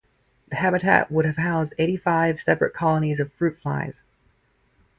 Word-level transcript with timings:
The 0.49 0.55
habitat 0.55 1.11
would 1.11 1.25
have 1.25 1.37
housed 1.37 1.75
eighty-five 1.77 2.41
separate 2.41 2.73
colonies 2.73 3.19
of 3.19 3.31
fruit 3.33 3.59
flies. 3.61 4.01